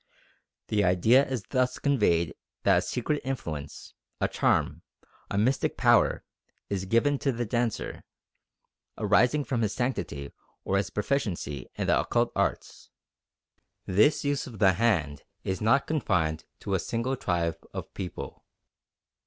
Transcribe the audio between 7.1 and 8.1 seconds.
to the dancer,